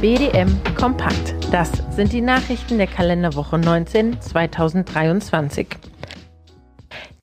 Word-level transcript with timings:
BDM 0.00 0.48
Kompakt. 0.76 1.34
Das 1.50 1.72
sind 1.90 2.12
die 2.12 2.20
Nachrichten 2.20 2.78
der 2.78 2.86
Kalenderwoche 2.86 3.58
19 3.58 4.20
2023. 4.20 5.66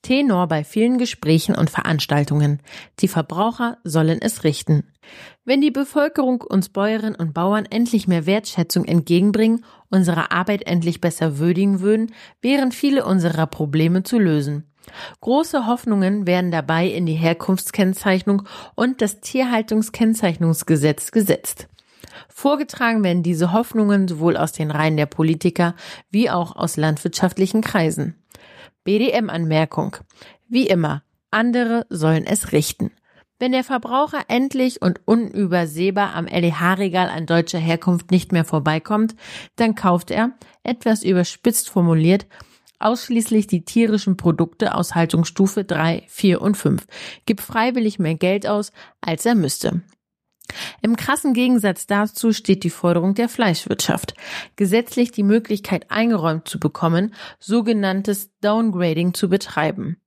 Tenor 0.01 0.49
bei 0.49 0.65
vielen 0.65 0.97
Gesprächen 0.97 1.55
und 1.55 1.69
Veranstaltungen. 1.69 2.59
Die 2.99 3.07
Verbraucher 3.07 3.77
sollen 3.85 4.19
es 4.21 4.43
richten. 4.43 4.91
Wenn 5.45 5.61
die 5.61 5.71
Bevölkerung 5.71 6.41
uns 6.41 6.67
Bäuerinnen 6.67 7.15
und 7.15 7.33
Bauern 7.33 7.63
endlich 7.63 8.09
mehr 8.09 8.25
Wertschätzung 8.25 8.83
entgegenbringen, 8.83 9.63
unsere 9.89 10.33
Arbeit 10.33 10.67
endlich 10.67 10.99
besser 10.99 11.37
würdigen 11.37 11.79
würden, 11.79 12.11
wären 12.41 12.73
viele 12.73 13.05
unserer 13.05 13.47
Probleme 13.47 14.03
zu 14.03 14.19
lösen. 14.19 14.69
Große 15.21 15.65
Hoffnungen 15.65 16.27
werden 16.27 16.51
dabei 16.51 16.87
in 16.87 17.05
die 17.05 17.13
Herkunftskennzeichnung 17.13 18.43
und 18.75 19.01
das 19.01 19.21
Tierhaltungskennzeichnungsgesetz 19.21 21.11
gesetzt. 21.11 21.69
Vorgetragen 22.29 23.03
werden 23.03 23.23
diese 23.23 23.51
Hoffnungen 23.51 24.07
sowohl 24.07 24.37
aus 24.37 24.51
den 24.51 24.71
Reihen 24.71 24.97
der 24.97 25.05
Politiker 25.05 25.75
wie 26.09 26.29
auch 26.29 26.55
aus 26.55 26.77
landwirtschaftlichen 26.77 27.61
Kreisen. 27.61 28.15
BDM-Anmerkung. 28.83 29.97
Wie 30.47 30.67
immer, 30.67 31.03
andere 31.31 31.85
sollen 31.89 32.25
es 32.25 32.51
richten. 32.51 32.91
Wenn 33.37 33.51
der 33.51 33.65
Verbraucher 33.65 34.21
endlich 34.29 34.81
und 34.81 35.01
unübersehbar 35.05 36.15
am 36.15 36.25
LEH-Regal 36.25 37.09
an 37.09 37.25
deutscher 37.25 37.59
Herkunft 37.59 38.09
nicht 38.11 38.31
mehr 38.31 38.45
vorbeikommt, 38.45 39.15
dann 39.57 39.75
kauft 39.75 40.09
er, 40.09 40.31
etwas 40.63 41.03
überspitzt 41.03 41.69
formuliert, 41.69 42.27
ausschließlich 42.79 43.47
die 43.47 43.65
tierischen 43.65 44.15
Produkte 44.15 44.73
aus 44.73 44.95
Haltungsstufe 44.95 45.65
3, 45.65 46.05
4 46.07 46.41
und 46.41 46.55
5, 46.55 46.87
gibt 47.25 47.41
freiwillig 47.41 47.99
mehr 47.99 48.15
Geld 48.15 48.47
aus, 48.47 48.71
als 49.01 49.25
er 49.25 49.35
müsste. 49.35 49.81
Im 50.81 50.95
krassen 50.95 51.33
Gegensatz 51.33 51.87
dazu 51.87 52.33
steht 52.33 52.63
die 52.63 52.69
Forderung 52.69 53.15
der 53.15 53.29
Fleischwirtschaft, 53.29 54.13
gesetzlich 54.55 55.11
die 55.11 55.23
Möglichkeit 55.23 55.91
eingeräumt 55.91 56.47
zu 56.47 56.59
bekommen, 56.59 57.13
sogenanntes 57.39 58.31
Downgrading 58.41 59.13
zu 59.13 59.29
betreiben. 59.29 59.97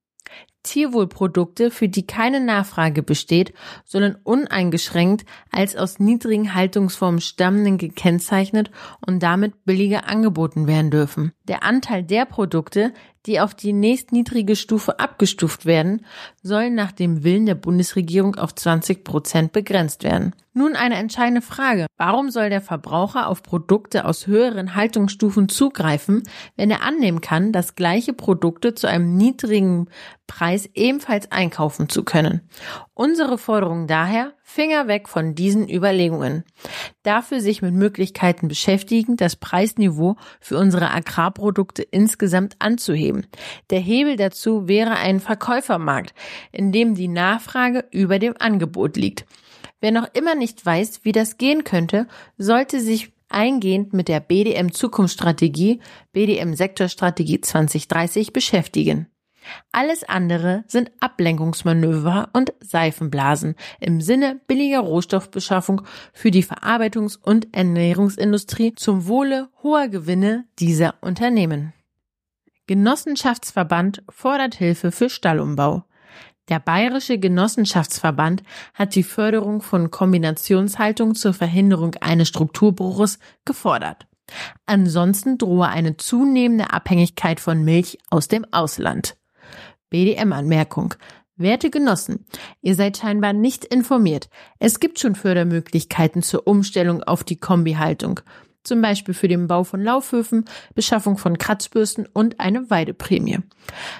Tierwohlprodukte, 0.63 1.71
für 1.71 1.87
die 1.87 2.05
keine 2.05 2.41
Nachfrage 2.41 3.01
besteht, 3.01 3.53
sollen 3.85 4.17
uneingeschränkt 4.23 5.25
als 5.51 5.75
aus 5.75 5.99
niedrigen 5.99 6.53
Haltungsformen 6.53 7.21
stammenden 7.21 7.77
gekennzeichnet 7.77 8.69
und 9.05 9.23
damit 9.23 9.65
billiger 9.65 10.07
angeboten 10.07 10.67
werden 10.67 10.91
dürfen. 10.91 11.31
Der 11.47 11.63
Anteil 11.63 12.03
der 12.03 12.25
Produkte, 12.25 12.93
die 13.25 13.39
auf 13.39 13.53
die 13.53 13.73
nächstniedrige 13.73 14.55
Stufe 14.55 14.99
abgestuft 14.99 15.65
werden, 15.65 16.05
sollen 16.41 16.75
nach 16.75 16.91
dem 16.91 17.23
Willen 17.23 17.45
der 17.45 17.55
Bundesregierung 17.55 18.35
auf 18.35 18.55
20 18.55 19.03
Prozent 19.03 19.51
begrenzt 19.51 20.03
werden. 20.03 20.33
Nun 20.53 20.75
eine 20.75 20.95
entscheidende 20.95 21.41
Frage. 21.41 21.85
Warum 21.97 22.31
soll 22.31 22.49
der 22.49 22.61
Verbraucher 22.61 23.27
auf 23.27 23.43
Produkte 23.43 24.05
aus 24.05 24.27
höheren 24.27 24.75
Haltungsstufen 24.75 25.47
zugreifen, 25.47 26.23
wenn 26.55 26.71
er 26.71 26.83
annehmen 26.83 27.21
kann, 27.21 27.51
dass 27.51 27.75
gleiche 27.75 28.13
Produkte 28.13 28.73
zu 28.73 28.87
einem 28.87 29.15
niedrigen 29.15 29.87
Preis 30.27 30.69
ebenfalls 30.73 31.31
einkaufen 31.31 31.87
zu 31.87 32.03
können? 32.03 32.41
Unsere 32.99 33.37
Forderung 33.37 33.87
daher, 33.87 34.33
Finger 34.43 34.89
weg 34.89 35.07
von 35.07 35.33
diesen 35.33 35.69
Überlegungen. 35.69 36.43
Dafür 37.01 37.39
sich 37.39 37.61
mit 37.61 37.73
Möglichkeiten 37.73 38.49
beschäftigen, 38.49 39.15
das 39.15 39.37
Preisniveau 39.37 40.17
für 40.41 40.57
unsere 40.57 40.91
Agrarprodukte 40.91 41.81
insgesamt 41.81 42.57
anzuheben. 42.59 43.25
Der 43.69 43.79
Hebel 43.79 44.17
dazu 44.17 44.67
wäre 44.67 44.97
ein 44.97 45.21
Verkäufermarkt, 45.21 46.13
in 46.51 46.73
dem 46.73 46.93
die 46.93 47.07
Nachfrage 47.07 47.85
über 47.91 48.19
dem 48.19 48.33
Angebot 48.37 48.97
liegt. 48.97 49.25
Wer 49.79 49.93
noch 49.93 50.09
immer 50.13 50.35
nicht 50.35 50.65
weiß, 50.65 51.05
wie 51.05 51.13
das 51.13 51.37
gehen 51.37 51.63
könnte, 51.63 52.05
sollte 52.37 52.81
sich 52.81 53.13
eingehend 53.29 53.93
mit 53.93 54.09
der 54.09 54.19
BDM 54.19 54.73
Zukunftsstrategie, 54.73 55.79
BDM 56.11 56.53
Sektorstrategie 56.53 57.39
2030 57.39 58.33
beschäftigen. 58.33 59.07
Alles 59.71 60.03
andere 60.03 60.63
sind 60.67 60.91
Ablenkungsmanöver 60.99 62.29
und 62.33 62.53
Seifenblasen 62.61 63.55
im 63.79 64.01
Sinne 64.01 64.39
billiger 64.47 64.79
Rohstoffbeschaffung 64.79 65.83
für 66.13 66.31
die 66.31 66.43
Verarbeitungs- 66.43 67.17
und 67.21 67.53
Ernährungsindustrie 67.55 68.75
zum 68.75 69.07
Wohle 69.07 69.49
hoher 69.63 69.87
Gewinne 69.87 70.45
dieser 70.59 70.95
Unternehmen. 71.01 71.73
Genossenschaftsverband 72.67 74.03
fordert 74.09 74.55
Hilfe 74.55 74.91
für 74.91 75.09
Stallumbau. 75.09 75.85
Der 76.49 76.59
Bayerische 76.59 77.19
Genossenschaftsverband 77.19 78.43
hat 78.73 78.95
die 78.95 79.03
Förderung 79.03 79.61
von 79.61 79.91
Kombinationshaltung 79.91 81.13
zur 81.13 81.33
Verhinderung 81.33 81.95
eines 82.01 82.27
Strukturbruches 82.27 83.19
gefordert. 83.45 84.07
Ansonsten 84.65 85.37
drohe 85.37 85.67
eine 85.67 85.97
zunehmende 85.97 86.71
Abhängigkeit 86.71 87.39
von 87.39 87.63
Milch 87.63 87.99
aus 88.09 88.27
dem 88.27 88.45
Ausland. 88.51 89.15
BDM-Anmerkung. 89.89 90.95
Werte 91.35 91.69
Genossen, 91.69 92.25
ihr 92.61 92.75
seid 92.75 92.97
scheinbar 92.97 93.31
nicht 93.31 93.63
informiert. 93.63 94.29
Es 94.59 94.79
gibt 94.81 94.99
schon 94.99 95.15
Fördermöglichkeiten 95.15 96.21
zur 96.21 96.47
Umstellung 96.47 97.01
auf 97.01 97.23
die 97.23 97.39
Kombihaltung. 97.39 98.19
Zum 98.63 98.81
Beispiel 98.81 99.13
für 99.13 99.29
den 99.29 99.47
Bau 99.47 99.63
von 99.63 99.81
Laufhöfen, 99.81 100.45
Beschaffung 100.75 101.17
von 101.17 101.37
Kratzbürsten 101.37 102.07
und 102.13 102.41
eine 102.41 102.69
Weideprämie. 102.69 103.39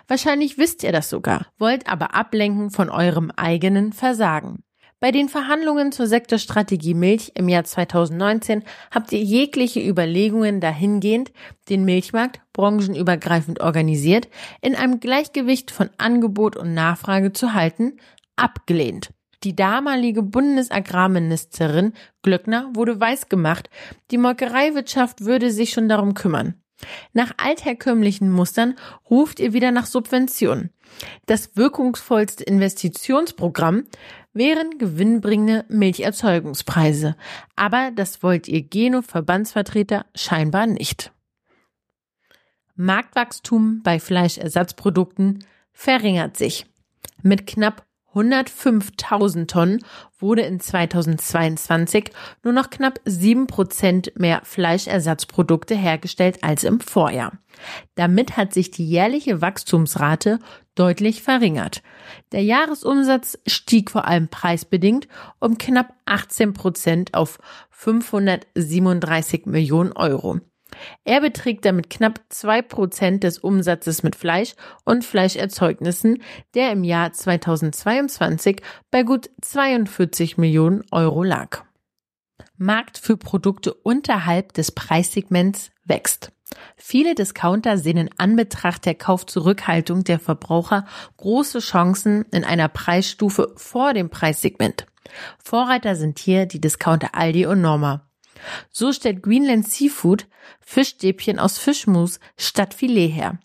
Wahrscheinlich 0.08 0.58
wisst 0.58 0.84
ihr 0.84 0.92
das 0.92 1.10
sogar, 1.10 1.48
wollt 1.58 1.88
aber 1.88 2.14
ablenken 2.14 2.70
von 2.70 2.90
eurem 2.90 3.32
eigenen 3.32 3.94
Versagen. 3.94 4.64
Bei 5.02 5.12
den 5.12 5.30
Verhandlungen 5.30 5.94
zur 5.94 6.08
Sektorstrategie 6.08 6.94
Milch 6.94 7.32
im 7.36 7.48
Jahr 7.48 7.64
2019 7.64 8.66
habt 8.92 9.14
ihr 9.14 9.24
jegliche 9.24 9.80
Überlegungen 9.80 10.60
dahingehend, 10.60 11.32
den 11.70 11.86
Milchmarkt 11.86 12.42
branchenübergreifend 12.52 13.62
organisiert, 13.62 14.28
in 14.62 14.76
einem 14.76 15.00
Gleichgewicht 15.00 15.72
von 15.72 15.90
Angebot 15.98 16.58
und 16.58 16.74
Nachfrage 16.74 17.32
zu 17.32 17.54
halten, 17.54 17.98
abgelehnt. 18.36 19.12
Die 19.46 19.56
damalige 19.56 20.22
Bundesagrarministerin 20.22 21.94
Glöckner 22.22 22.70
wurde 22.74 23.00
weisgemacht, 23.00 23.70
die 24.12 24.18
Molkereiwirtschaft 24.18 25.24
würde 25.24 25.50
sich 25.50 25.70
schon 25.70 25.88
darum 25.88 26.14
kümmern. 26.14 26.56
Nach 27.14 27.32
altherkömmlichen 27.38 28.30
Mustern 28.32 28.76
ruft 29.10 29.40
ihr 29.40 29.54
wieder 29.54 29.72
nach 29.72 29.86
Subventionen. 29.86 30.72
Das 31.26 31.56
wirkungsvollste 31.56 32.44
Investitionsprogramm 32.44 33.86
wären 34.34 34.78
gewinnbringende 34.78 35.66
Milcherzeugungspreise. 35.70 37.16
Aber 37.56 37.92
das 37.96 38.24
wollt 38.24 38.48
ihr 38.48 38.62
Geno-Verbandsvertreter 38.62 40.06
scheinbar 40.16 40.68
nicht. 40.68 41.12
Marktwachstum 42.76 43.82
bei 43.84 44.00
Fleischersatzprodukten 44.00 45.46
verringert 45.74 46.38
sich. 46.38 46.66
Mit 47.22 47.46
knapp 47.46 47.86
105.000 48.14 49.48
Tonnen 49.48 49.86
wurde 50.18 50.42
in 50.42 50.60
2022 50.60 52.12
nur 52.44 52.54
noch 52.54 52.70
knapp 52.70 53.00
7 53.06 53.48
Prozent 53.48 54.12
mehr 54.18 54.42
Fleischersatzprodukte 54.44 55.76
hergestellt 55.76 56.44
als 56.44 56.64
im 56.64 56.80
Vorjahr. 56.80 57.34
Damit 57.96 58.38
hat 58.38 58.54
sich 58.54 58.72
die 58.72 58.88
jährliche 58.88 59.42
Wachstumsrate 59.42 60.40
deutlich 60.76 61.22
verringert. 61.22 61.84
Der 62.32 62.44
Jahresumsatz 62.44 63.38
stieg 63.46 63.92
vor 63.92 64.06
allem 64.06 64.30
preisbedingt 64.30 65.08
um 65.40 65.58
knapp 65.58 65.94
18 66.06 66.54
Prozent 66.54 67.14
auf 67.14 67.38
537 67.72 69.46
Millionen 69.46 69.92
Euro. 69.94 70.40
Er 71.04 71.22
beträgt 71.22 71.66
damit 71.66 71.90
knapp 71.90 72.22
zwei 72.30 72.62
Prozent 72.62 73.24
des 73.24 73.40
Umsatzes 73.40 74.04
mit 74.04 74.16
Fleisch 74.16 74.54
und 74.86 75.06
Fleischerzeugnissen, 75.06 76.22
der 76.54 76.72
im 76.72 76.84
Jahr 76.84 77.14
2022 77.14 78.62
bei 78.92 79.04
gut 79.04 79.30
42 79.42 80.38
Millionen 80.38 80.84
Euro 80.92 81.24
lag. 81.24 81.64
Markt 82.58 82.98
für 82.98 83.18
Produkte 83.18 83.74
unterhalb 83.74 84.54
des 84.54 84.72
Preissegments 84.72 85.72
wächst. 85.86 86.32
Viele 86.76 87.16
Discounter 87.16 87.78
sehen 87.78 87.98
in 87.98 88.10
Anbetracht 88.18 88.86
der 88.86 88.96
Kaufzurückhaltung 88.96 90.04
der 90.04 90.20
Verbraucher 90.20 90.86
große 91.18 91.60
Chancen 91.60 92.24
in 92.32 92.44
einer 92.44 92.68
Preisstufe 92.68 93.54
vor 93.56 93.94
dem 93.94 94.10
Preissegment. 94.10 94.86
Vorreiter 95.44 95.96
sind 95.96 96.20
hier 96.20 96.46
die 96.46 96.62
Discounter 96.62 97.16
Aldi 97.16 97.46
und 97.46 97.62
Norma. 97.62 98.09
So 98.72 98.94
stellt 98.94 99.24
Greenland 99.24 99.68
Seafood 99.70 100.28
Fischstäbchen 100.62 101.40
aus 101.40 101.58
Fischmus 101.58 102.20
statt 102.38 102.74
Filet 102.74 103.08
her. 103.08 103.40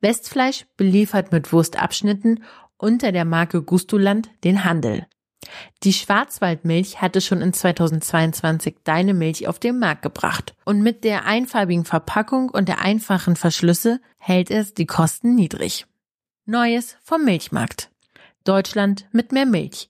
Westfleisch 0.00 0.66
beliefert 0.76 1.32
mit 1.32 1.52
Wurstabschnitten 1.52 2.44
unter 2.76 3.12
der 3.12 3.24
Marke 3.24 3.62
Gustoland 3.62 4.30
den 4.44 4.64
Handel. 4.64 5.06
Die 5.82 5.92
Schwarzwaldmilch 5.92 7.00
hatte 7.00 7.20
schon 7.20 7.42
in 7.42 7.52
2022 7.52 8.76
Deine 8.84 9.14
Milch 9.14 9.48
auf 9.48 9.58
den 9.58 9.78
Markt 9.78 10.02
gebracht. 10.02 10.54
Und 10.64 10.82
mit 10.82 11.04
der 11.04 11.24
einfarbigen 11.24 11.84
Verpackung 11.84 12.48
und 12.50 12.68
der 12.68 12.80
einfachen 12.80 13.36
Verschlüsse 13.36 14.00
hält 14.18 14.50
es 14.50 14.74
die 14.74 14.86
Kosten 14.86 15.34
niedrig. 15.34 15.86
Neues 16.44 16.96
vom 17.02 17.24
Milchmarkt. 17.24 17.90
Deutschland 18.44 19.06
mit 19.12 19.32
mehr 19.32 19.46
Milch. 19.46 19.88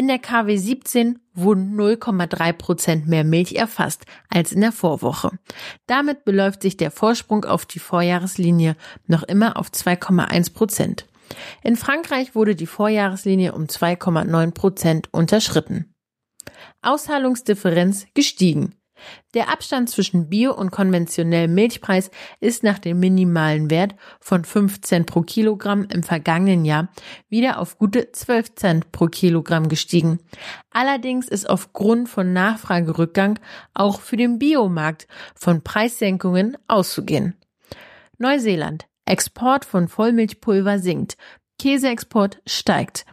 In 0.00 0.08
der 0.08 0.18
KW 0.18 0.56
17 0.56 1.18
wurden 1.34 1.78
0,3 1.78 2.54
Prozent 2.54 3.06
mehr 3.06 3.22
Milch 3.22 3.52
erfasst 3.52 4.06
als 4.30 4.50
in 4.50 4.62
der 4.62 4.72
Vorwoche. 4.72 5.38
Damit 5.86 6.24
beläuft 6.24 6.62
sich 6.62 6.78
der 6.78 6.90
Vorsprung 6.90 7.44
auf 7.44 7.66
die 7.66 7.80
Vorjahreslinie 7.80 8.76
noch 9.06 9.22
immer 9.24 9.58
auf 9.58 9.68
2,1 9.68 10.54
Prozent. 10.54 11.06
In 11.62 11.76
Frankreich 11.76 12.34
wurde 12.34 12.54
die 12.54 12.64
Vorjahreslinie 12.64 13.52
um 13.52 13.64
2,9 13.64 14.52
Prozent 14.52 15.12
unterschritten. 15.12 15.92
Auszahlungsdifferenz 16.80 18.06
gestiegen. 18.14 18.79
Der 19.34 19.48
Abstand 19.48 19.88
zwischen 19.90 20.28
Bio- 20.28 20.54
und 20.54 20.70
konventionellem 20.70 21.54
Milchpreis 21.54 22.10
ist 22.40 22.62
nach 22.62 22.78
dem 22.78 23.00
minimalen 23.00 23.70
Wert 23.70 23.94
von 24.20 24.44
5 24.44 24.80
Cent 24.80 25.06
pro 25.06 25.22
Kilogramm 25.22 25.86
im 25.92 26.02
vergangenen 26.02 26.64
Jahr 26.64 26.88
wieder 27.28 27.58
auf 27.58 27.78
gute 27.78 28.12
12 28.12 28.54
Cent 28.54 28.92
pro 28.92 29.06
Kilogramm 29.06 29.68
gestiegen. 29.68 30.20
Allerdings 30.70 31.28
ist 31.28 31.48
aufgrund 31.48 32.08
von 32.08 32.32
Nachfragerückgang 32.32 33.38
auch 33.74 34.00
für 34.00 34.16
den 34.16 34.38
Biomarkt 34.38 35.06
von 35.34 35.62
Preissenkungen 35.62 36.56
auszugehen. 36.68 37.36
Neuseeland. 38.18 38.86
Export 39.06 39.64
von 39.64 39.88
Vollmilchpulver 39.88 40.78
sinkt. 40.78 41.16
Käseexport 41.58 42.40
steigt. 42.46 43.04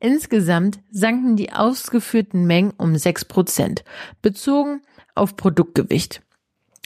Insgesamt 0.00 0.80
sanken 0.90 1.36
die 1.36 1.52
ausgeführten 1.52 2.46
Mengen 2.46 2.72
um 2.76 2.96
6 2.96 3.26
Prozent. 3.26 3.84
Bezogen 4.22 4.82
auf 5.16 5.36
Produktgewicht. 5.36 6.22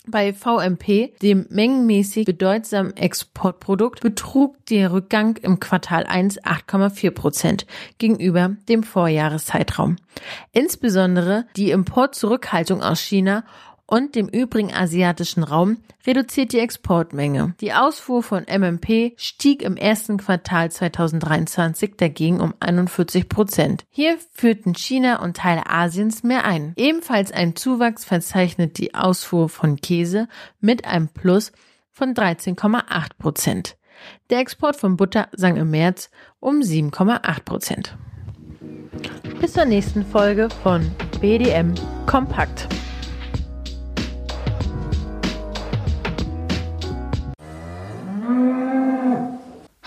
Bei 0.07 0.33
VMP, 0.33 1.13
dem 1.21 1.47
mengenmäßig 1.51 2.25
bedeutsamen 2.25 2.97
Exportprodukt, 2.97 4.01
betrug 4.01 4.57
der 4.67 4.93
Rückgang 4.93 5.37
im 5.37 5.61
Quartal 5.61 6.05
1 6.05 6.43
8,4 6.43 7.11
Prozent 7.11 7.67
gegenüber 7.99 8.57
dem 8.69 8.83
Vorjahreszeitraum. 8.83 9.97
Insbesondere 10.53 11.47
die 11.55 11.71
Importzurückhaltung 11.71 12.83
aus 12.83 13.01
China 13.01 13.45
und 13.91 14.15
dem 14.15 14.29
übrigen 14.29 14.73
asiatischen 14.73 15.43
Raum 15.43 15.79
reduziert 16.07 16.53
die 16.53 16.61
Exportmenge. 16.61 17.55
Die 17.61 17.73
Ausfuhr 17.73 18.23
von 18.23 18.47
MMP 18.49 19.13
stieg 19.17 19.63
im 19.63 19.77
ersten 19.77 20.17
Quartal 20.17 20.71
2023 20.71 21.97
dagegen 21.97 22.41
um 22.41 22.55
41 22.61 23.29
Prozent. 23.29 23.85
Hier 23.91 24.17
führten 24.33 24.75
China 24.75 25.21
und 25.21 25.37
Teile 25.37 25.69
Asiens 25.69 26.23
mehr 26.23 26.45
ein. 26.45 26.73
Ebenfalls 26.77 27.33
ein 27.33 27.57
Zuwachs 27.57 28.05
verzeichnet 28.05 28.79
die 28.79 28.95
Ausfuhr 28.95 29.49
von 29.49 29.77
Käse 29.77 30.29
mit 30.61 30.85
einem 30.85 31.09
Plus 31.09 31.53
von 31.93 32.15
13,8 32.15 32.85
Prozent. 33.19 33.77
Der 34.31 34.39
Export 34.39 34.77
von 34.77 34.97
Butter 34.97 35.29
sank 35.33 35.59
im 35.59 35.71
März 35.71 36.11
um 36.39 36.61
7,8 36.61 37.45
Prozent. 37.45 37.97
Bis 39.41 39.55
zur 39.55 39.65
nächsten 39.65 40.07
Folge 40.07 40.49
von 40.63 40.89
BDM 41.21 41.75
Kompakt. 42.07 42.69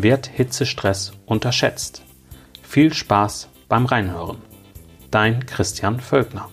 wird 0.00 0.28
Hitzestress 0.28 1.12
unterschätzt? 1.26 2.02
Viel 2.62 2.94
Spaß 2.94 3.48
beim 3.68 3.84
Reinhören. 3.84 4.38
Dein 5.10 5.44
Christian 5.44 5.98
Völkner. 5.98 6.48